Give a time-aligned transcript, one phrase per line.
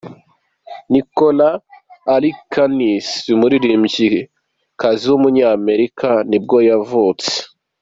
[0.91, 1.47] Nicole
[2.15, 7.31] Atkins, umuririmbyikazi w’umunyamerika nibwo yavutse.